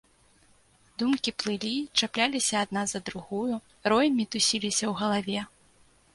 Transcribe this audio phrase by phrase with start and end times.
[1.01, 3.51] Думкі плылі, чапляліся адна за другую,
[3.95, 5.39] роем мітусіліся ў галаве.